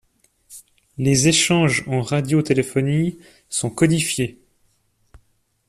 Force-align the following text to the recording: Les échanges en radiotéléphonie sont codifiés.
Les 0.97 1.27
échanges 1.27 1.83
en 1.87 2.01
radiotéléphonie 2.01 3.19
sont 3.49 3.69
codifiés. 3.69 4.41